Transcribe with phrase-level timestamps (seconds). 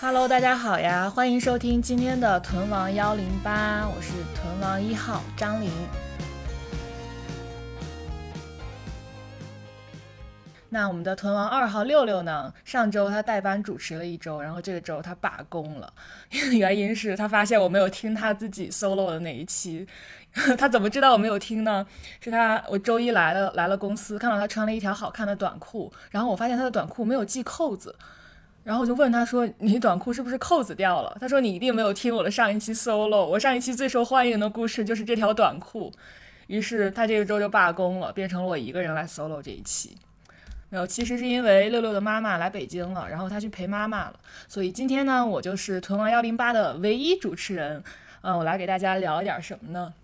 [0.00, 5.68] Hello，大家好呀，欢迎收听今天的屯王幺零八，我是屯王一号张琳。
[10.68, 12.54] 那我们的屯王二号六六呢？
[12.64, 15.92] 上周他代班主持了一周，然后这个周他罢工了，
[16.54, 19.84] 原因是他发现我没有听他自己 solo 的那一期。
[20.56, 21.84] 他怎么知道我没有听呢？
[22.20, 27.96] 是他我周一来了来了公司，看到他穿了一条好看的短裤，然后我发现他的短裤没有系扣子。
[28.68, 35.90] 然后我就问他说：“你短裤是不是扣子掉了？”他说：“你一定没有听我的上一期 solo，我上一期最受欢迎的故事就是这条短裤。”
[36.48, 39.96] 于是他这个周就罢工了，变成了我一个人来 solo 这一期。
[40.68, 47.82] 没有，其实是因为六六的妈妈来北京了，然后他去陪妈妈了，所以今天呢，我就是屯王幺零八的唯一主持人。
[48.20, 49.94] 嗯，我来给大家聊一点什么呢？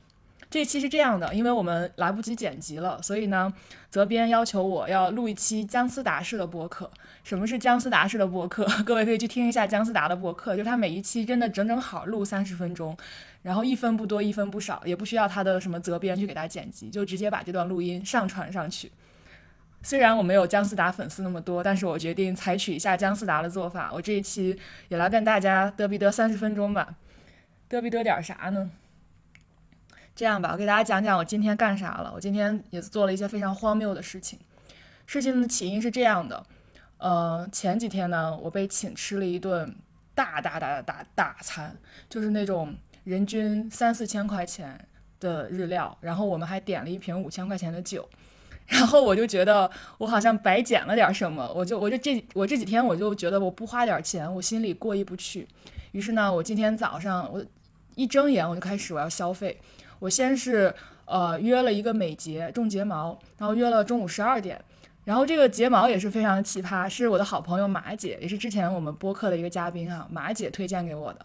[0.55, 3.53] 这期是这样的，因为我们来不及剪辑了，所以呢，
[3.91, 6.89] 责编要求我要录一期姜思达式的播客。
[7.25, 8.65] 什么是姜思达式的播客？
[8.87, 12.97] 各位可以去听一下姜思达的播客，就是他每一期真的整整好录三十分钟，
[13.43, 18.93] 然后一分不多一分不少，也不需要他的什么责编去给他剪辑，就直接把这段录音上传上去。
[19.83, 26.95] 虽然我没有姜思达粉丝那么多，但是我决定采取一下姜思达的做法，我这一期也来跟大家嘚逼嘚三十分钟吧。
[27.69, 28.71] 嘚逼嘚点啥呢？
[30.17, 32.13] 这样吧，我给大家讲讲我今天干啥了。
[32.15, 34.39] 我今天也做了一些非常荒谬的事情。
[35.07, 36.43] 事情的起因是这样的，
[36.99, 39.75] 呃，前几天呢，我被请吃了一顿
[40.15, 41.77] 大大大大大餐，
[42.09, 44.87] 就是那种人均三四千块钱
[45.19, 48.09] 的日料，然后我们还点了一瓶五千块钱的酒，
[48.67, 55.47] 然后我就觉得我好像白捡了点什么，我就我就这我这几天我就觉得我不花点钱，我心里过意不去。
[55.91, 57.45] 于是呢，我今天早上我
[57.95, 59.61] 一睁眼我就开始我要消费。
[59.99, 60.75] 我先是
[61.07, 64.61] 呃约了一个美睫种睫毛，然后约了中午十二点，
[65.05, 71.25] 然后这个睫毛也是非常的奇葩，是我的好朋友马姐，也是之前我们播客的一个嘉宾啊，马姐推荐给我的。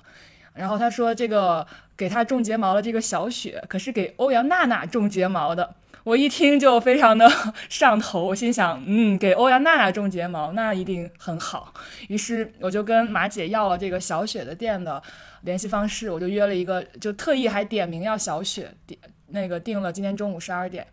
[0.54, 1.66] 然后她说这个
[1.96, 5.76] 给她种睫毛的这个小雪，可是给欧阳娜娜种睫毛的。
[6.04, 7.30] 我一听就非常的
[7.70, 11.74] 上头，我心想，嗯，给欧阳娜娜种睫毛那一定很好。
[12.08, 15.02] 于是我就跟马姐要了这个小雪的店的。
[15.42, 20.86] 联系方式，我就约了一个，就特意还点名要小雪点那个定了今天中午十二点。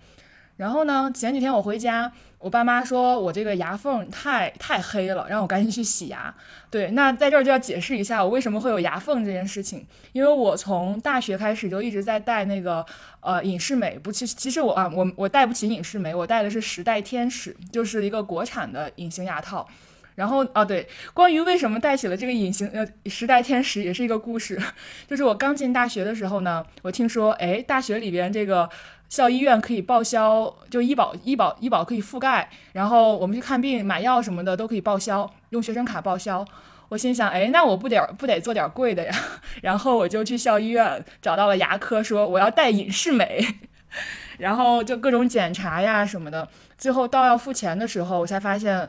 [0.56, 6.34] 然后呢，前几天我回家，我爸妈说我这个牙缝太太黑了，让我赶紧去洗牙。
[6.70, 12.84] 对，那在这儿就要解释一下我为什么会有牙缝这件事情，因为我从大学开始就一直在戴那个
[13.20, 19.68] 呃隐适美，不，其实其实我啊我我戴不起隐适美，我戴的是时代天使，就是一个国产的隐形牙套。
[20.16, 24.60] 然后啊，对，关于为什么带起了这个隐形呃时代天使，也是一个故事。
[25.06, 28.68] 就是我刚进大学的时候呢，我听说，哎，大学里边这个
[29.10, 36.42] 校医院可以报销，就医保医保医保可以覆盖，然后我们去看病买药什么的都可以报销，用学生卡报销。
[36.88, 39.14] 我心想，哎，那我不得不得做点贵的呀。
[39.60, 43.46] 然后我就去校医院找到了牙科，说我要戴隐适美，
[44.38, 46.48] 然后就各种检查呀什么的。
[46.78, 48.88] 最后到要付钱的时候，我才发现。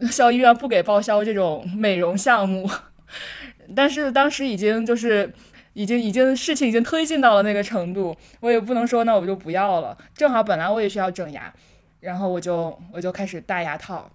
[0.10, 2.70] 校医院不给报销这种美容项目，
[3.74, 5.32] 但是当时已经就是
[5.72, 9.96] 已经已经事情已经推进到了那个程度，我也不能说那我就不要了。
[10.14, 11.52] 正好本来我也需要整牙，
[12.00, 14.08] 然后我就我就开始戴牙套，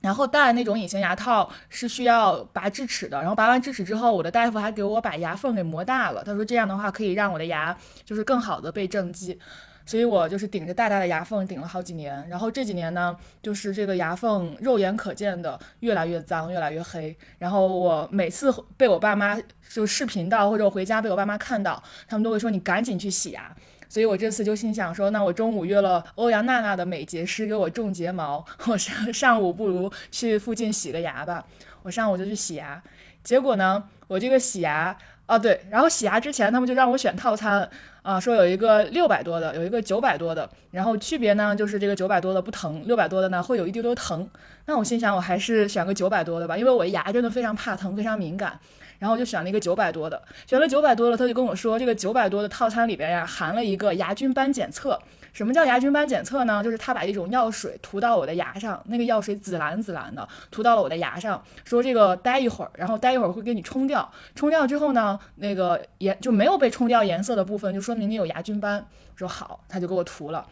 [0.00, 9.38] 然后戴那种隐形牙套是需要拔智齿的，然后拔完智齿之后，我的大夫还给我把牙缝给磨大了，他说这样的话可以让我的牙就是更好的被正畸。
[9.88, 17.16] 所以我就是顶着大大的牙缝顶了好几年，然后这几年呢，就是这个牙缝肉眼可见的越来越脏，越来越黑。
[17.38, 19.40] 然后我每次被我爸妈
[19.70, 23.50] 就视频到，或者我回家被我爸妈看到，他们都会说你赶紧去洗牙。
[23.88, 31.46] 所以我这次就心想说，那我中午约了欧阳娜娜的美睫师给我种睫毛，我上上午不如去附近洗个牙吧。
[31.82, 32.82] 我上午就去洗牙，
[33.24, 34.94] 结果呢，我这个洗牙
[35.24, 37.66] 啊对，然后洗牙之前他们就让我选套餐。
[38.08, 44.26] 啊，说有一个六百多的，有一个九百多的，然后区别呢，就是这个九百多的不疼，六百多的呢会有一丢丢疼。
[44.64, 48.58] 那我心想，我还是选个九百多的吧，因为我牙真的非常怕疼，非常敏感。
[48.98, 54.98] 然后我就选了一个九百多的，选了九百多的，他就跟我说，这个九百多的套餐里边呀，含了一个牙菌斑检测。
[55.32, 56.62] 什么叫牙菌斑检测呢？
[56.62, 68.86] 就是他把一种药水涂到我的牙上，那个药水紫蓝紫蓝的，涂到了我的牙上，说这个待一会儿，然后待一会儿会给你冲掉，冲掉之后呢，那个颜就没有被冲掉颜色的部分，就说明你有牙菌斑。
[69.16, 70.46] 说好，他就给我涂了，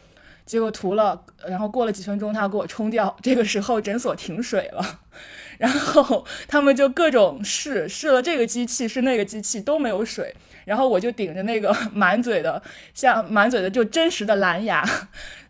[0.44, 5.00] 结果涂了，然后过了几分钟，他给我冲掉，这个时候诊所停水了，
[5.58, 10.34] 然后他们就各种试试了这个机器，试那个机器都没有水。
[10.66, 14.84] 然后我就顶着那个 满嘴的，像满嘴的就真实的蓝牙，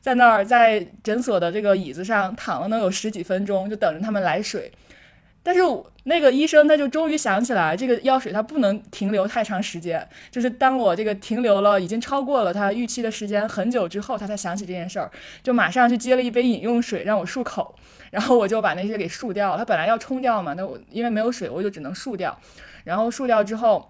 [0.01, 4.71] 在那儿在诊所的这个椅子上躺了能有十几分钟，就等着他们来水。
[5.43, 5.61] 但是
[6.03, 15.09] 那个医生他就终于想起来，这个药水它不能停留太长时间，就是当我这个停留了已经超过了他预期的时间很久之后，他才想起这件事儿，
[15.45, 17.75] 就马上去接了一杯饮用水让我漱口，
[18.11, 19.57] 然后我就把那些给漱掉。
[19.57, 22.37] 他本来要冲掉嘛，那我因为没有水，我就只能漱掉。
[22.83, 23.89] 然后漱掉之后，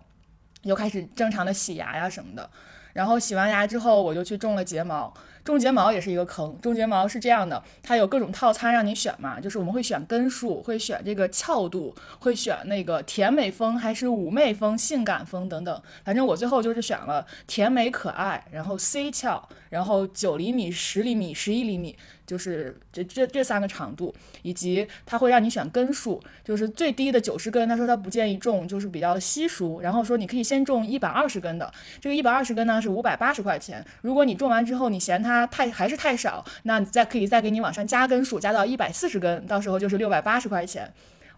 [0.62, 2.48] 又开始正常的洗牙呀什么的。
[2.92, 5.12] 然后洗完牙之后，我就去种了睫毛。
[5.46, 6.56] 种睫毛也是一个坑。
[6.60, 15.82] 种睫毛是这样的，它有各种套餐让你选嘛，就是我们会选根数，会选这个翘度，会选那个甜美风还是妩媚风、性感风等等。
[16.04, 21.96] 反正我最后就是选了甜美可爱，然后 C 翘，然后九厘米、十厘米、十一厘米。
[22.26, 29.80] 就是这这这三个长度，以及它会让你选根数，就是最低的九十根，他说他不建议种，就是比较稀疏。
[29.80, 33.84] 然后说你可以先种一百二十根的，这个一百二十根呢是五百八十块钱。
[34.02, 40.88] 如果你种完之后你嫌它太还是太少，那再可以再给你往上加根数，加到一百四十根，到时候就是六百八十块钱。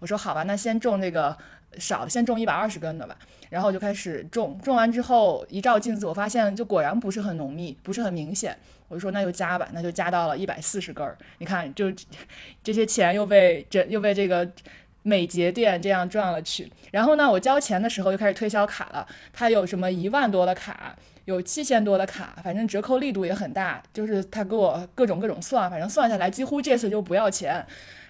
[0.01, 1.35] 我说好吧，那先种那个
[1.79, 3.17] 少，先种一百二十根的吧。
[3.49, 8.55] 然后就开始种，种完之后一照镜子，我发现就果然不是很浓密，不是很明显。
[8.89, 11.17] 我就说那就加吧，那就加到了一百四十根儿。
[11.39, 11.91] 你看，就
[12.63, 14.47] 这些钱又被这又被这个
[15.03, 16.71] 美睫店这样赚了去。
[16.91, 20.95] 然后呢，我交钱的时候又开始推销卡了，它有什么一万多的卡，
[21.29, 23.83] 有七千多的卡，反正折扣力度也很大。
[23.93, 27.63] 就是他给我各种各种算，反正算下来几乎这次就不要钱。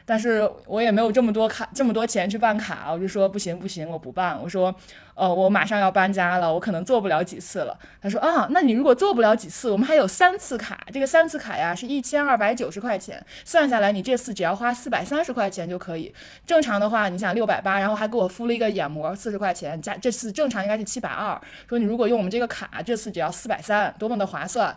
[0.08, 4.40] 但是我也没有这么多卡，这么多钱去办卡，我就说不行不行，我不办。
[4.42, 4.74] 我说，
[5.14, 7.78] 呃，我马上要搬家了，我可能做不了几次了。
[8.00, 16.14] 他说啊，那你如果做不了几次，我们还有三次卡，这个三次卡呀是一千二百九十块钱，算下来你这次只要花四百三十块钱就可以。
[16.46, 21.38] 正常的话，你想六百八，然后还给我敷了一个眼膜，四十块钱加这次正常应该是七百二。
[21.68, 24.74] 说你如果用我们这个卡，这次只要四百三，多么的划算。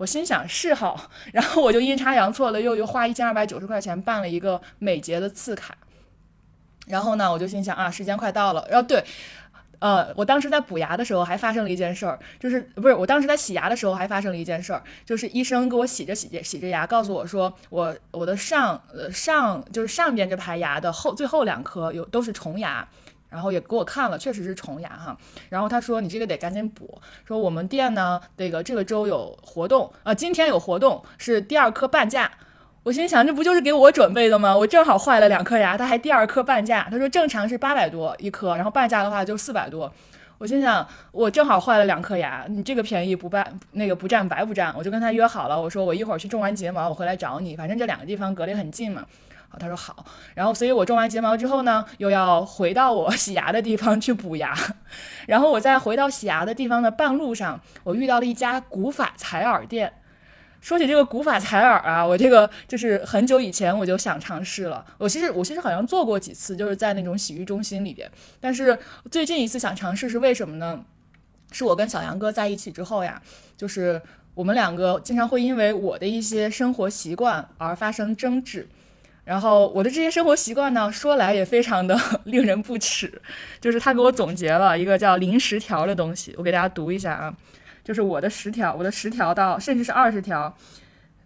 [0.00, 5.76] 我心想是好，然后我就阴差阳错的又又花一千二百九十块钱办了一个美睫的次卡，
[6.86, 8.66] 然后呢，我就心想啊，时间快到了。
[8.70, 9.04] 然后对，
[9.78, 22.88] 呃，我当时在补牙的时候还发生了一件事儿，就是不是我当时在洗牙的时候还发生了一件事儿，就是医生给我洗着洗着洗着牙，告诉我说我我的上呃上就是上边这排牙的后最后两颗有都是虫牙。
[23.30, 25.16] 然后也给我看了，确实是虫牙哈。
[25.48, 27.00] 然后他说你这个得赶紧补。
[27.24, 32.30] 说我们店呢，这个这个周有活动啊，今天有活动是第二颗半价。
[32.82, 34.56] 我心想这不就是给我准备的吗？
[34.56, 36.88] 我正好坏了两颗牙，他还第二颗半价。
[36.90, 39.92] 他说正常是八百多一颗，然后半价的话就四百多。
[40.38, 44.74] 我心想我正好坏了两颗牙，你这个便宜不办那个不占白不占。
[44.74, 49.04] 我就跟他约好了，我说我一会儿去种完睫毛，我回来找你，反正这两个地方隔得很近嘛。
[49.58, 50.04] 他说好，
[50.34, 54.54] 然后所以我种完睫毛之后呢，又要回到我 洗牙的地方去补牙，
[55.26, 59.92] 然后我在回到洗牙的地方的半路上，我遇到了一家古法采耳店。
[60.60, 68.78] 说起这个古法采耳啊，我这个就是很久以前我就想尝试了，我其实我其实好像做过几次，就是在那种洗浴中心里边，但是
[69.10, 70.84] 最近一次想尝试是为什么呢？
[71.50, 73.20] 是我跟小杨哥在一起之后呀，
[73.56, 74.00] 就是
[74.34, 78.68] 我们两个经常会因为我的一些生活习惯而发生争执。
[79.30, 81.96] 然后我的这些生活习惯呢，说来也非常的
[82.26, 83.22] 令人不齿，
[83.60, 87.32] 就是他给我总结了一个叫零十条的东西，我给大家读一下啊，
[87.84, 90.52] 就是我的十条，我的十条到甚至是二十条，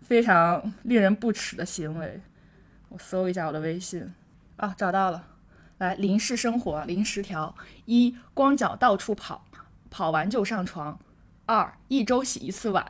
[0.03, 2.21] 非常令人不齿的行为。
[2.91, 4.13] 我搜一下我的微信。
[4.57, 5.25] 啊，找到了，
[5.79, 7.55] 来零式生活零十条：
[7.87, 9.47] 一光脚到处跑，
[9.91, 10.99] 跑完就上床；
[11.47, 12.85] 二一周洗一次碗；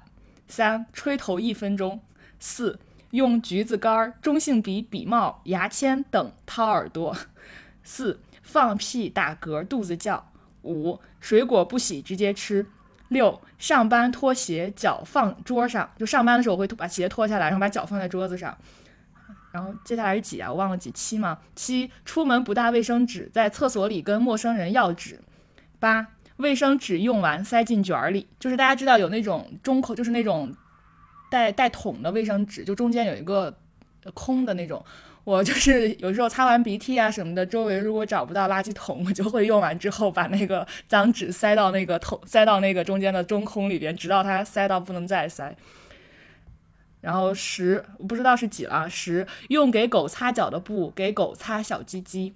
[0.49, 2.00] 三吹头一分钟；
[2.41, 2.81] 四。
[3.14, 7.16] 用橘子干、中性笔、笔帽、牙签等掏耳朵。
[7.85, 10.33] 四、放屁、打嗝、肚子叫。
[10.62, 12.66] 五、水果不洗直接吃。
[13.09, 15.88] 六、上班脱鞋，脚放桌上。
[15.97, 18.59] 就上班的时候，我会把鞋脱下来，然后把脚放在桌子上。
[19.52, 20.50] 然后接下来是几啊？
[20.50, 21.38] 我忘了几七吗？
[21.54, 25.21] 七、出门不带卫生纸，在厕所里跟陌生人要纸。
[25.78, 30.52] 八、卫生纸用完塞进卷儿里，就是大家知道有那种中口，就是那种。
[31.31, 33.57] 带带桶的卫生纸，就中间有一个
[34.12, 34.85] 空的那种。
[35.25, 45.57] 我就是 有时候擦完鼻涕啊什么的，周围如果找不到垃圾桶，我就会用完之后把那个脏纸塞到那个桶，塞到那个中间的中空里边，直到它塞到不能再塞。
[47.00, 52.35] 然后十我不知道是几了，十用给狗擦脚的布给狗擦小鸡鸡。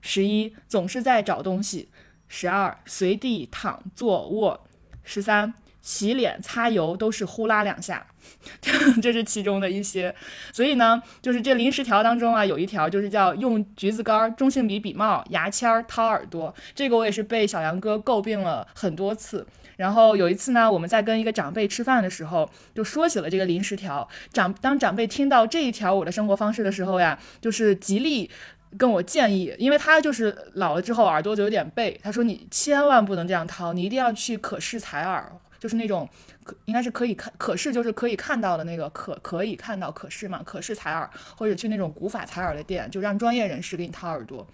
[0.00, 1.88] 十一总是在找东西。
[2.28, 4.66] 十二随地躺坐卧。
[5.02, 5.54] 十三。
[5.80, 8.06] 洗脸、擦油都是呼啦两下，
[9.00, 10.14] 这是其中的一些。
[10.52, 16.54] 所以呢，就是这临时条当中啊，有一条就是叫用橘子干、中性笔、笔帽、牙签掏耳朵。
[16.74, 19.46] 这个我也是被小杨哥诟病了很多次。
[19.76, 24.06] 然后有一次呢，我们在跟一个长辈吃饭的时候，就说起了这个临时条。
[24.32, 28.28] 长当长辈听到这一条我的生活方式的时候呀，就是极力
[28.76, 36.08] 跟我建议，因为他就是老了之后耳朵就有点背，他说你千万不能这样掏，你一定要去可视采耳，就是那种
[36.44, 44.46] 可应该是可以看可视，就是可以看到的那个可可以看到可视嘛，可视采耳，或者去那种古法采耳的店，就让专业人士给你掏耳朵。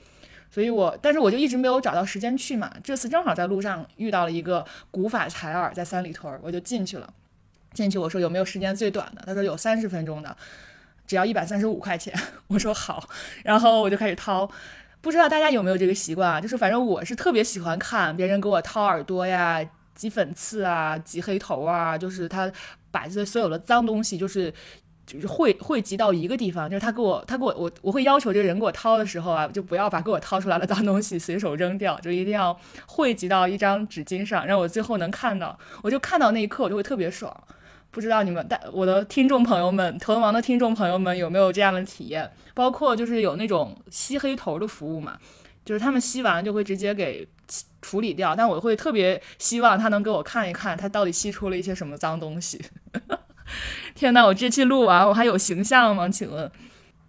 [0.51, 2.73] 所以我，但是我就一直没有找到时间去嘛。
[2.85, 7.13] 这次正好在路上遇到了一个古法采耳，在三里屯，我就进去了。
[7.73, 9.23] 进去我说有没有时间最短的？
[9.27, 10.37] 他说有三十分钟的。
[11.07, 12.13] 只要一百三十五块钱，
[12.49, 13.09] 我说好，
[13.43, 14.51] 然后我就开始掏。
[15.01, 16.41] 不知道大家有没有这个习惯啊？
[16.41, 19.63] 就是反正我是特别喜欢看别人给我掏耳朵呀、
[19.95, 22.51] 挤粉刺啊、挤黑头啊，就是他
[22.91, 24.51] 把这所有的脏东西，就是
[25.05, 26.71] 就是汇汇集到一个地方。
[26.71, 35.59] 就是他给我他给我我我会要求这个人给我掏的时候啊，就不要把给我掏出来的脏东西随手扔掉，就一定要汇集到一张纸巾上，让我最后能看到。
[35.83, 37.31] 我就看到那一刻，我就会特别爽。
[37.95, 42.29] 不知道你们，但我的听众朋友们，头王的听众朋友们有没有这样的体验？
[42.53, 45.17] 包括就是有那种吸黑头的服务嘛，
[45.65, 47.27] 就是他们吸完就会直接给
[47.81, 52.61] 处理掉，但我会特别希望他能给我看一看，他到底吸出了一些什么脏东西。
[53.95, 56.09] 天呐，我这期录完我还有形象吗？
[56.09, 56.51] 请问？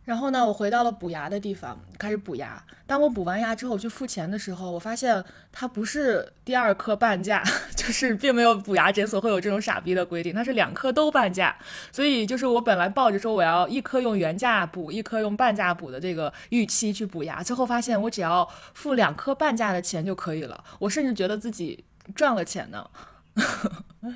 [0.05, 2.63] 然后呢，我回到了补牙的地方，开始补牙。
[2.85, 7.43] 当我补完牙之后去付钱的时候，我发现它不是第二颗半价，
[7.75, 11.57] 就是并没有补牙诊所会有这种傻逼的规定，它是两颗都半价。
[11.91, 20.63] 所以就是我本来抱着说我要一颗用原价补，一颗用半价补的这个预期去补牙，最后发现我只要付两颗半价的钱就可以了。
[20.77, 21.83] 我甚至觉得自己
[22.13, 22.87] 赚了钱呢，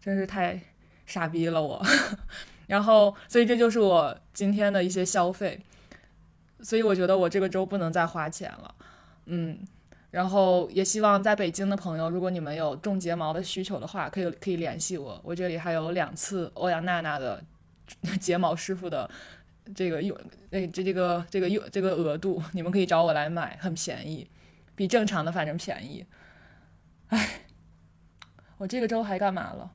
[0.00, 0.60] 真是太
[1.06, 1.84] 傻逼了我。
[2.66, 5.60] 然后，所以这就是我今天的一些消费，
[6.60, 8.74] 所以我觉得我这个周不能再花钱了，
[9.26, 9.58] 嗯，
[10.10, 17.42] 然后也希望在北京的朋友，如果你们有种睫毛的需求的话，可以可以联系我，我这里还有两次欧阳娜娜的
[18.20, 19.10] 睫毛师傅的
[19.74, 20.18] 这个用，
[20.50, 24.28] 哎，这这个这个用这个额度，你们可以找我来买，很便宜，
[24.74, 26.06] 比正常的反正便宜。
[27.08, 27.42] 哎，
[28.56, 29.72] 我这个周还干嘛了？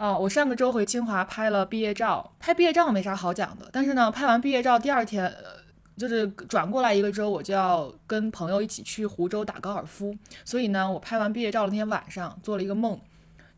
[0.00, 3.68] 啊，我上个周回清华拍了毕业照，拍毕业照没啥好讲的。
[3.70, 5.60] 但是呢，拍完毕业照第二天，呃
[5.94, 10.16] 就是转过来一个周，我就要跟朋友一起去湖州打高尔夫。
[10.42, 12.98] 所以呢，我拍完毕业照那天晚上做了一个梦，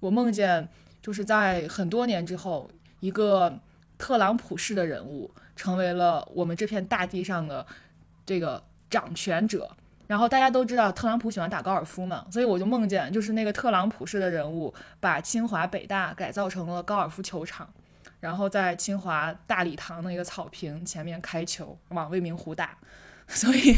[0.00, 0.68] 我梦见
[1.00, 2.68] 就是在很多年之后，
[2.99, 3.61] 一个
[3.96, 7.64] 特朗普式的人物成为了我们这片大地上的
[8.26, 9.70] 这个掌权者。
[10.12, 17.66] 然后大家都知道特朗普喜欢打高尔夫嘛，所以我就梦见就是那个特朗普式的人物把清华北大改造成了高尔夫球场，
[18.21, 22.76] 然后在清华大礼堂的一个草坪前面开球往未名湖打，
[23.26, 23.75] 所以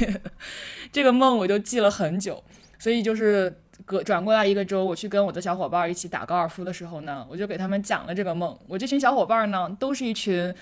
[0.91, 2.43] 这个梦我就记了很久。
[2.81, 8.59] 所以就是隔转过来一个周，我去跟我的小伙伴一起打高尔夫的时候呢，我就给他们讲了这个梦。
[8.67, 10.53] 我这群小伙伴呢，都是一群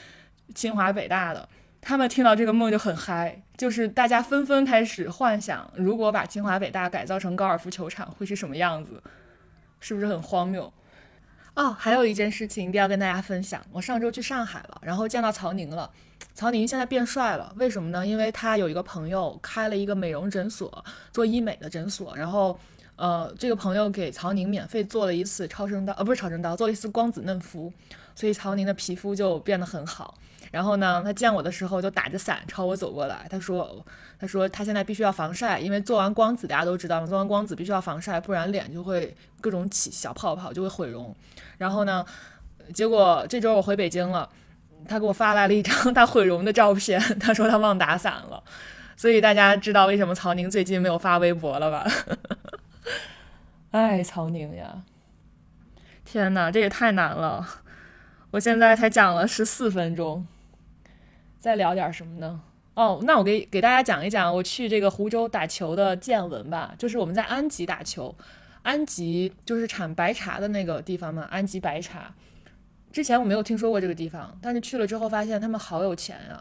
[0.54, 1.48] 清华北大的。
[1.84, 9.02] 他们听到这个梦就很嗨，就是大家纷纷开始幻想，如果把清华北大改造成高尔夫球场会是什么样子，
[9.80, 10.72] 是不是很荒谬？
[11.54, 15.90] 哦，还有一件事情一定要跟大家分享，我上周去上海了，然后见到曹宁了。
[16.34, 18.06] 曹宁现在变帅了，为什么呢？
[18.06, 22.56] 因为他有一个朋友开了一个美容诊所，做医美的诊所，然后
[22.94, 27.72] 呃，这个朋友给曹宁免费做了一次超声刀，呃，不是超声刀，做了一次光子嫩肤，
[28.14, 30.16] 所以曹宁的皮肤就变得很好。
[30.52, 33.26] 然后呢，他见我的时候就打着伞朝我走过来。
[33.30, 33.84] 他说
[34.20, 41.16] ：“他说他现在必须要防晒，因为做完光子，大家都知道做完光子必须要防晒，不然脸就会各种起小泡泡，就会毁容。
[41.56, 42.04] 然后呢，
[42.74, 44.28] 结果这周我回北京了，
[44.86, 47.00] 他给我发来了一张他毁容的照片。
[47.18, 48.44] 他说他忘打伞了，
[48.94, 51.90] 所以大家知道为什么曹宁最近没有发微博了吧？
[53.72, 54.82] 哎，曹宁呀，
[56.04, 57.48] 天哪，这也太难了！
[58.32, 60.26] 我现在才讲了十四分钟。”
[61.42, 62.40] 再聊点什么呢？
[62.74, 66.72] 哦，那我给给大家讲一讲我去这个湖州打球的见闻吧。
[66.78, 68.14] 就是我们在安吉打球，
[68.62, 71.26] 安吉就是产白茶的那个地方嘛。
[71.32, 72.14] 安吉白茶，
[72.92, 76.40] 之前我没有听说过这个地方，但是去了之后发现他们好有钱呀，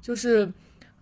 [0.00, 0.50] 就是，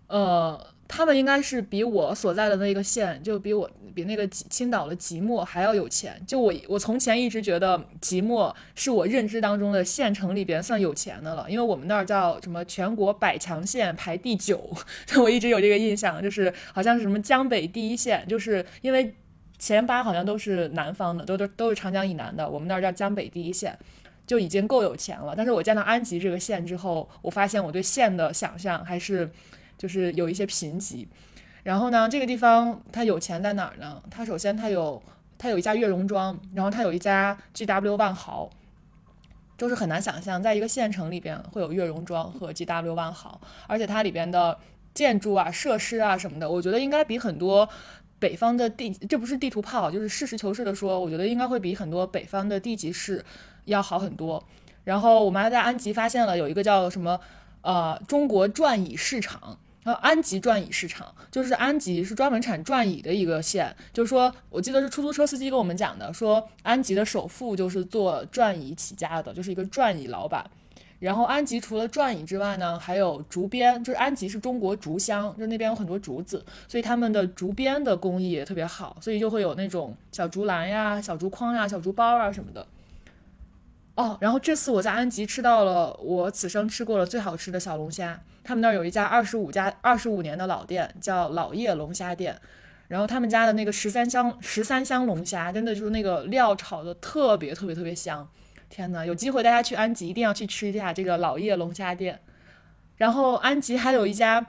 [0.07, 0.67] 呃。
[0.93, 6.21] 他们应该是比我所在的那个县，就比我比那个青岛的即墨还要有钱。
[6.27, 14.69] 就我我从前一直觉得即墨是我认知当中的县城里边算有钱的了，因为我们那儿叫什么全国百强县排第九，
[15.17, 19.15] 我一直有这个印象，就是好像是什么江北第一县，就是因为
[19.57, 23.77] 前八好像都是南方的，都都都是长江以南的，我们那儿叫江北第一县，
[24.27, 25.33] 就已经够有钱了。
[25.37, 29.31] 但是我见到安吉这个县之后，我发现我对县的想象还是。
[29.81, 31.07] 就是有一些贫瘠，
[31.63, 33.99] 然后呢，这个地方它有钱在哪儿呢？
[34.11, 35.01] 它首先它有
[35.39, 38.47] 它有一家悦榕庄，然后它有一家 G W 万豪，
[39.57, 44.59] 就是很难想象，在一个县城里边会有悦榕庄和 G W 万豪，而且它里边的
[44.93, 47.67] 建筑啊、设施啊什么的，我觉得应该比很多
[48.19, 53.25] 北方的地，这不是地图炮，就是实事求是的说，我觉得应该会比很多北方的地级市
[53.65, 54.43] 要好很多。
[54.83, 57.19] 然后我妈在安吉发现了有一个叫什么
[57.61, 59.57] 呃中国转椅市场。
[59.83, 70.45] 然后安吉转椅市场就是安吉是专门产转椅的一个县，就是说我记得是出租车司机跟我们讲的，说安吉的首富就是做转椅起家的，就是一个转椅老板。
[70.99, 82.67] 然后安吉除了转椅之外呢，还有竹编，就是安吉是中国竹乡，就那边有很多竹子，所以他们的竹编的工艺也特别好，所以就会有那种小竹篮呀、小竹筐呀、小竹包啊什么的。
[83.95, 88.21] 哦，然后这次我在安吉吃到了我此生吃过的最好吃的小龙虾。
[88.51, 92.37] 他们那儿有一家二十五家二十五年的老店，叫老叶龙虾店。
[92.89, 98.27] 然后他们家的那个十三香十三香龙虾，真的就是那个料炒的特别特别特别香。
[98.67, 102.19] 天呐，有机会大家去安吉一定要去吃一下这个老叶龙虾店。
[102.97, 104.45] 然后安吉还有一家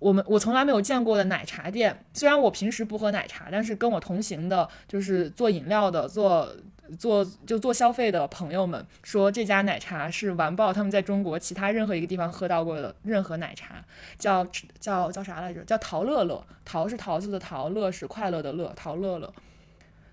[0.00, 6.52] 我们我从来没有见过的奶茶店，虽然我平时不喝奶茶，但是跟我同行的就是做饮料的做。
[6.98, 13.84] 做就做消费的朋友们说，这家奶茶是完爆他们在中国其他任何一个地方喝到过的任何奶茶，
[14.18, 14.46] 叫
[14.80, 15.62] 叫叫啥来着？
[15.64, 19.32] 叫桃乐乐，桃是桃子的桃，乐是快乐的乐，桃乐乐。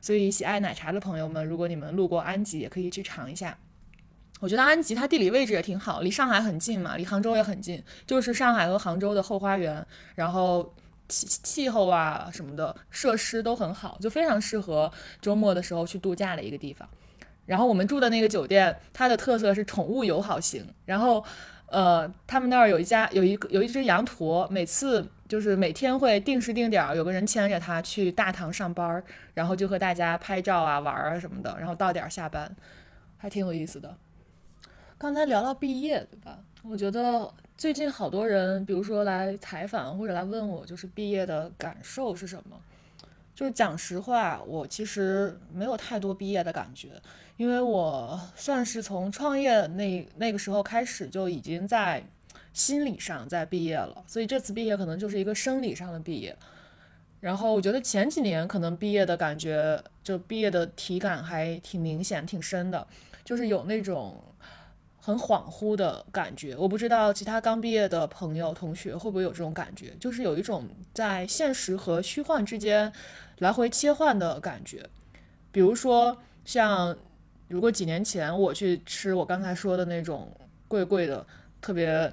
[0.02, 3.58] 所以喜爱奶茶的朋友们，如果你们路过安吉，也可以去尝一下。
[4.40, 10.74] 我觉得安吉它地理位置也挺好，离上海很近嘛，离杭州也很近，就是上海和杭州的后花园，然后。
[11.08, 16.88] 气气候啊什么的设施都很好，就非常适合周末的时候去度假的一个地方。
[17.46, 20.66] 然后我们住的那个酒店，它的特色是宠物友好型。
[20.84, 21.24] 然后，
[21.68, 29.04] 呃，他们那儿有一家有一个有一只羊驼，每次就是每天会定时定点有个人牵着它去大堂上班，
[29.36, 32.56] 然后就和大家拍照啊玩啊什么的，然后到点下班，
[33.16, 33.96] 还挺有意思的。
[34.98, 36.40] 刚才聊到毕业，对吧？
[36.64, 37.34] 我觉得。
[37.58, 42.60] 最近好多人，比如说来采访或者来问我，就是毕业的感受是什么？
[43.34, 46.90] 就是讲实话，我其实没有太多毕业的感觉，
[47.38, 52.04] 因为我算是从创业那那个时候开始就已经在
[52.52, 56.38] 心理上在毕业了，所以这次毕业可能就是一个生理上的毕业。
[57.22, 62.86] 然后我觉得前几年可能毕业的感觉，就毕业的体感还挺明显、挺深的，
[63.24, 64.22] 就是有那种。
[65.06, 72.92] 很恍惚的感觉，我不知道其他刚毕业的朋友同学会不会有这种感觉，就是有一种在现实和虚幻之间
[73.38, 74.84] 来回切换的感觉。
[75.52, 76.98] 比如说，像
[77.48, 80.28] 如果几年前我去吃我刚才说的那种
[80.68, 81.24] 贵贵的、
[81.62, 82.12] 特别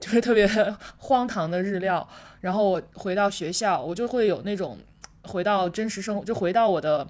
[0.00, 0.44] 就是特别
[0.98, 2.08] 荒唐的日料，
[2.40, 4.76] 然后我回到学校，我就会有那种
[5.22, 7.06] 回到真实生活，就回到我的。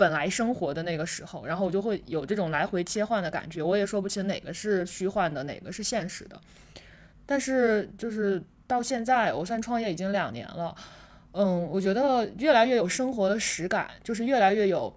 [0.00, 6.40] 本来生活的那个时候，然后我就会有这种来回切换的感觉，我也说不清哪个是虚幻的，哪个是现实的。
[7.26, 10.74] 但是就是到现在，我算创业已经两年了，
[11.32, 14.96] 嗯，我觉得越来越有生活的实感，就是越来越有，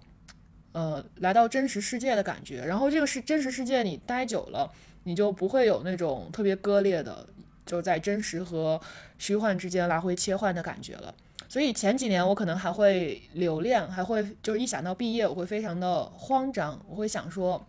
[0.72, 2.64] 呃，来到真实世界的感觉。
[2.64, 7.26] 然后这个是真实世界，你待久了，你就不会有那种特别割裂的，
[7.66, 8.80] 就在真实和
[9.18, 11.14] 虚幻之间来回切换的感觉了。
[11.54, 16.84] 所以前几年我可能还会留恋，还会就是一想到毕业，我会非常的慌张。
[16.88, 17.64] 我会想说，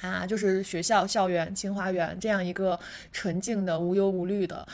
[0.00, 2.78] 啊，就是学校校园、清华园这样一个
[3.10, 4.64] 纯净的、无忧无虑的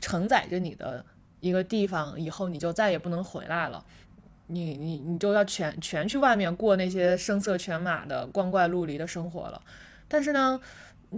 [0.00, 1.04] 承载着你的
[1.38, 3.84] 一个地方，以后你就再也不能回来了。
[4.48, 9.62] 你你你就要全全去外面过那些声色犬马的光怪陆离的生活了。
[10.08, 10.60] 但是呢？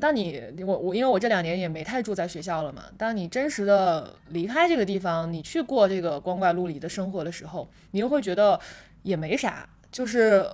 [0.00, 8.58] 当你我我因为我这两年也没太住在学校了嘛，当你真实的离开这个地方，你去过这个光怪陆离的生活的时候，你又会觉得
[9.02, 9.68] 也没啥。
[9.90, 10.46] 就是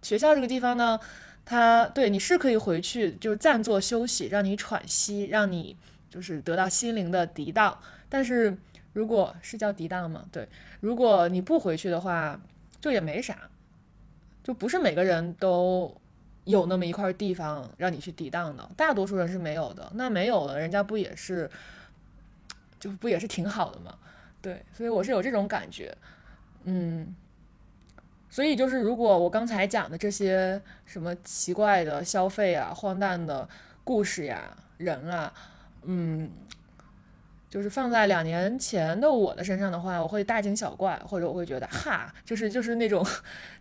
[0.00, 0.98] 学校这个地方呢，
[1.44, 5.76] 它对你是可以回去，就是暂作休息，让你喘息，让你
[6.08, 7.78] 就是得到心灵的涤荡。
[8.08, 8.56] 但是
[8.94, 10.24] 如果是叫涤荡吗？
[10.32, 10.48] 对，
[10.80, 12.40] 如果你不回去的话，
[12.80, 13.50] 就也没啥，
[14.42, 15.94] 就不是每个人都。
[16.44, 19.90] 有那么一块地方让你去抵挡的，大多数人是没有的。
[19.94, 21.50] 那没有了，人家不也是，
[22.78, 23.98] 就不也是挺好的吗？
[24.42, 25.96] 对，所以我是有这种感觉，
[26.64, 27.14] 嗯。
[28.30, 33.48] 所以就是，如果我刚才讲的这些什么奇怪的消费啊、荒诞的
[33.84, 35.32] 故事呀、人啊，
[35.82, 36.30] 嗯。
[37.54, 43.06] 就是放在两年前的我的身上的话，我会大惊小怪，或者我会觉得哈，就是就是那种，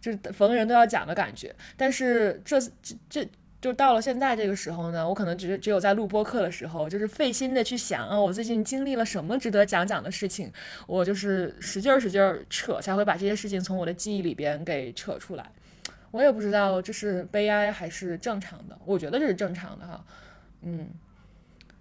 [0.02, 1.56] 就是逢人都要讲的感觉。
[1.78, 3.30] 但是这这这
[3.62, 10.52] 就到了现在这个时候呢，我可能只只有在录播课的时候，就是费心的去想啊，我最近经历了什么值得讲讲的事情，
[10.88, 15.46] 我就是使劲使劲扯，才会把这些事情从我的记忆里边给扯出来。
[16.10, 20.04] 我也不知道这是悲哀还是正常的，我觉得这是正常的哈，
[20.64, 20.90] 嗯。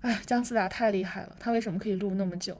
[0.02, 2.56] 哎，姜思达太厉害了，他为什么可以录那么久？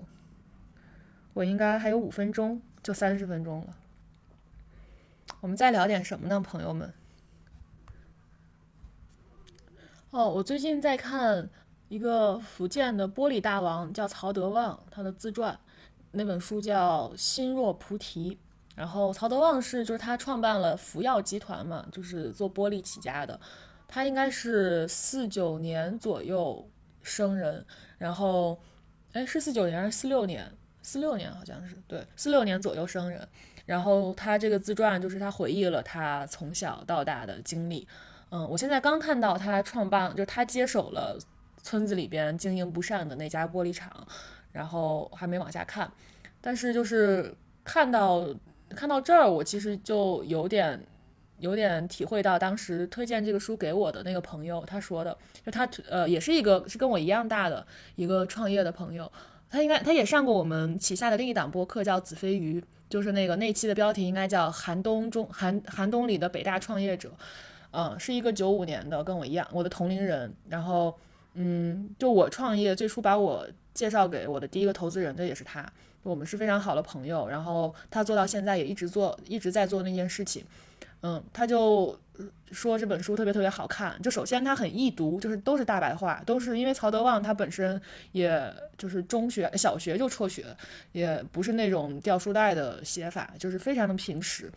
[1.34, 3.76] 我应该还有五分钟，就三十分钟了。
[5.40, 6.92] 我们再聊点什么呢，朋友们？
[10.10, 11.48] 哦，我最近在看
[11.88, 15.58] 一个福建的玻璃大王，叫曹德旺，他的自传，
[16.12, 18.34] 那本书叫《心若菩提》。
[18.76, 23.40] 然后曹德旺是就是他创办了福耀集团嘛，就是做玻璃起家的。
[23.88, 26.66] 他应该是四九年左右
[27.02, 27.64] 生人，
[27.98, 28.58] 然后，
[29.12, 30.50] 哎，是四九年还是四六年？
[30.82, 33.26] 四六年好像是，对，四六年左右生人。
[33.66, 37.86] 然后他这个自传就是他回忆了他从小到大的经历。
[38.30, 41.18] 嗯，我现在刚看到他创办，就是他接手了
[41.62, 43.90] 村子里边经营不善的那家玻璃厂，
[44.50, 45.90] 然后还没往下看。
[46.40, 48.26] 但是就是看到
[48.70, 50.84] 看到这儿，我其实就有点。
[51.42, 59.10] 有点体会到当时推荐这个书给我的那个朋友他说的，就他呃也是一个是跟我一样大的一个创业的朋友，
[59.50, 67.10] 他应该他也上过我们旗下的另一档播客叫子非鱼，就是那个那期的标题应该叫寒冬中寒寒冬里的北大创业者，
[67.72, 70.96] 嗯，是一个九五年的跟我一样我的同龄人，然后
[71.34, 75.66] 嗯就我创业最初把我介绍给我的第一个投资人的也是他，
[76.04, 80.44] 我们是非常好的朋友，然后他做到现在也一直做一直在做那件事情。
[81.02, 81.98] 嗯，他就
[82.52, 84.00] 说这本书特别特别好看。
[84.00, 87.80] 就首先它很易读，就是都是大白话，都是因为曹德旺他本身
[88.12, 90.46] 也就是中学、小学就辍学，
[90.92, 94.50] 也不是那种掉书袋的写法，就是非常的平实。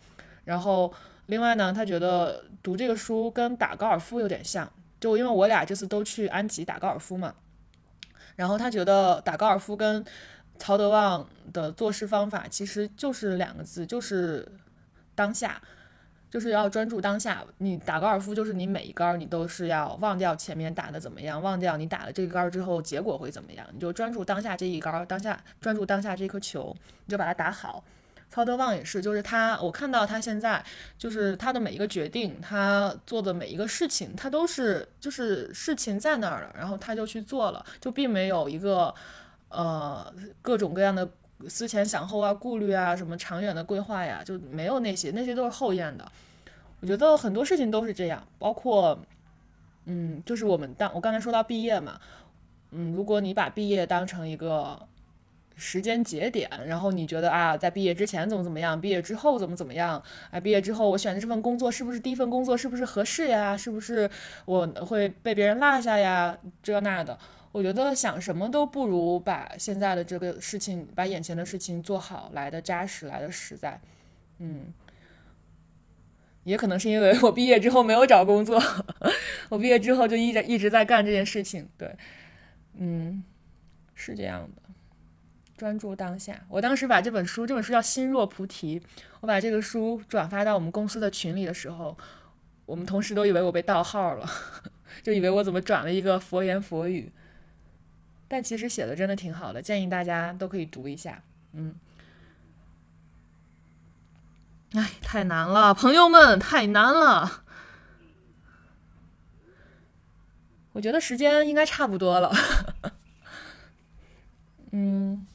[0.44, 0.92] 然后
[1.26, 7.34] 另外呢，他觉得读这个书跟打高尔夫有点像，就因为我俩这次都去安吉打高尔夫嘛。
[8.36, 10.04] 然后他觉得打高尔夫跟
[10.58, 14.46] 曹德旺的做事方法其实就是两个字，就是
[15.16, 15.60] 当下。
[16.36, 17.42] 就是要专注当下。
[17.56, 27.82] 你打高尔夫，就是你每一杆你都是要忘掉前面打的怎么样，忘掉你打了这个杆之后结果会怎么样，你就专注当下这一杆，当下专注当下这颗球，你就把它打好。
[28.28, 30.62] 曹德旺也是，就是他，我看到他现在
[30.98, 38.94] 就是他的每一个决定，他做的每一个事情，他都是就是事情在那儿了，然后他就去做了，就并没有一个
[39.48, 41.08] 呃各种各样的
[41.48, 46.10] 思前想后啊、顾虑啊、什么长远的规划呀，就没有那些，那些都是后验的。
[46.80, 48.98] 我觉得很多事情都是这样，包括，
[49.84, 51.98] 嗯，就是我们当我刚才说到毕业嘛，
[52.70, 54.78] 嗯，如果你把毕业当成一个
[55.56, 64.08] 时间节点，然后你觉得啊，在毕业之前怎么怎么样，毕业之后怎么怎么样，啊，毕业之后我选的这份工作是不是第一份工作，是不是合适呀，是不是
[64.44, 67.18] 我会被别人落下呀，这那的，
[67.52, 73.80] 我觉得想什么都不如把现在的这个事情，把眼前的事情做好来的扎实，来的实在，
[74.38, 74.72] 嗯。
[76.44, 78.62] 也可能是因为我毕业之后没有找工作，
[79.50, 81.68] 我毕业之后就一直一直在干这件事情。
[81.76, 81.92] 对，
[82.74, 83.24] 嗯，
[83.96, 84.62] 是这样的，
[85.56, 86.40] 专注当下。
[86.48, 88.78] 我当时把这本书，这本书叫《心若菩提》，
[89.22, 91.98] 我把这个书转发到我们公司的群里的时候，
[92.64, 94.30] 我们同事都以为我被盗号了，
[95.02, 97.10] 就以为我怎么转了一个佛言佛语。
[98.28, 101.22] 但其实写的真的挺好的，建议大家都可以读一下。
[101.52, 101.74] 嗯。
[104.72, 107.44] 哎，太难了，朋友们，太难了。
[110.72, 112.30] 我觉得时间应该差不多了。
[114.72, 115.26] 嗯，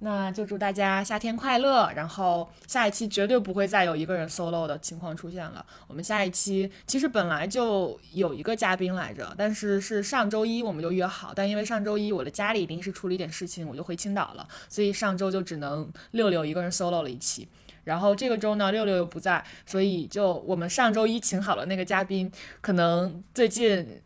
[0.00, 1.90] 那就祝大家夏天快乐。
[1.96, 5.64] 然后下一期绝对不会再有一个人 solo 的情况出现了。
[5.86, 17.48] 我们下一期其实本来就有一个嘉宾来着，但是是上周一我们就约好，但因为上周一我的家里临时出了一点事情，我就回青岛了，所以上周就只能六六一个人 solo 了一期。
[17.84, 22.28] 然后这个周呢，六六又不在，所以就我们上周一请好了那个嘉宾，
[22.60, 24.02] 可能最近，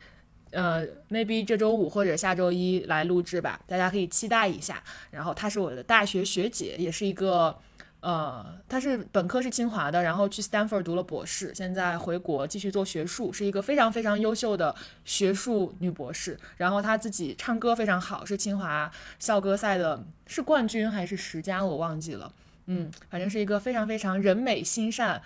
[0.51, 4.83] 呃，maybe 这周五或者下周一来录制吧，大家可以期待一下。
[5.11, 7.57] 然后她是我的大学学姐，也是一个，
[8.01, 16.37] 呃，她是本科是清华的，然后去 Stanford 读了博士，现在回国继续做学术，是一个非常非常优秀的学术女博士。
[16.57, 22.33] 然后她自己唱歌非常好，是清华校歌赛的，是冠军还是十佳，我忘记了。
[22.67, 25.23] 嗯，反正是一个非常非常人美心善、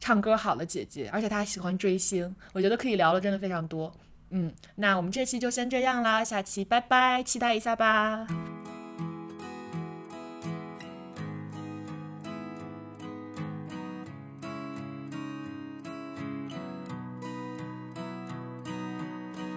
[0.00, 3.92] 唱歌好的姐姐，而且她喜欢追星，我觉得可以聊的真的非常多。
[4.30, 8.26] 嗯，那我们这期就先这样啦，下期拜拜，期待一下吧。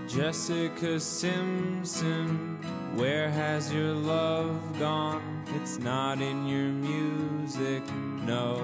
[0.07, 2.57] Jessica Simpson,
[2.97, 5.21] where has your love gone?
[5.55, 7.81] It's not in your music,
[8.25, 8.59] no.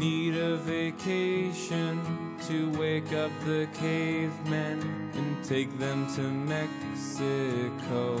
[0.00, 2.00] Need a vacation
[2.48, 8.16] to wake up the cavemen and take them to Mexico.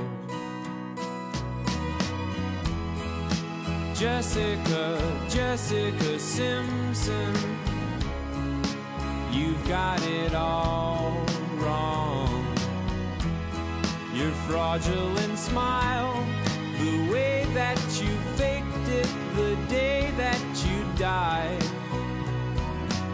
[3.94, 7.34] Jessica, Jessica Simpson,
[9.32, 12.44] you've got it all wrong.
[14.12, 16.26] Your fraudulent smile,
[16.78, 21.59] the way that you faked it the day that you died.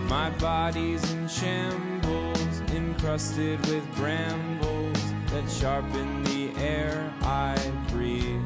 [0.09, 7.57] My body's in shambles, encrusted with brambles that sharpen the air I
[7.89, 8.41] breathe.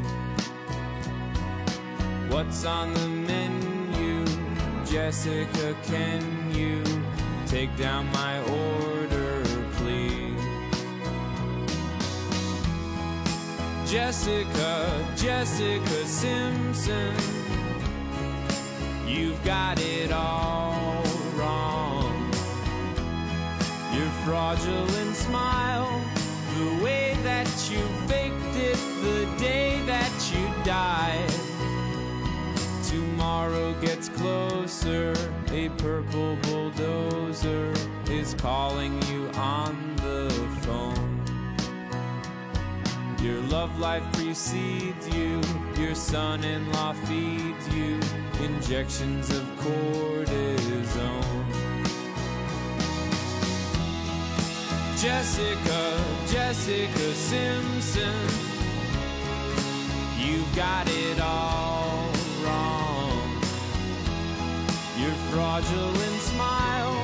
[2.31, 4.25] What's on the menu?
[4.87, 6.83] Jessica, can you
[7.47, 9.43] take down my order,
[9.75, 10.41] please?
[13.91, 17.15] Jessica, Jessica Simpson,
[19.07, 20.70] you've got it all
[24.25, 26.01] fraudulent smile,
[26.59, 31.31] the way that you faked it the day that you died
[32.85, 35.15] tomorrow gets closer.
[35.53, 37.73] A purple bulldozer
[38.09, 40.31] is calling you on the
[40.63, 41.07] phone.
[43.23, 45.41] Your love life precedes you,
[45.77, 48.01] your son in law feeds you
[48.43, 51.60] injections of cortisone.
[55.01, 58.21] Jessica, Jessica Simpson,
[60.19, 62.13] you've got it all
[62.45, 63.41] wrong.
[64.99, 67.03] Your fraudulent smile,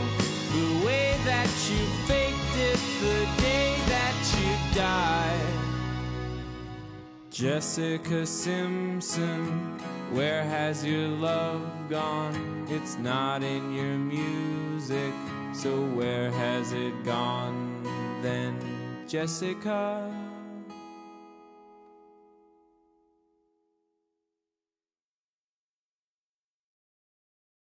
[0.52, 5.40] the way that you faked it the day that you died.
[7.30, 9.78] Jessica Simpson,
[10.12, 12.66] where has your love gone?
[12.68, 15.14] It's not in your music,
[15.54, 17.65] so where has it gone
[18.26, 18.58] than
[19.06, 20.05] Jessica.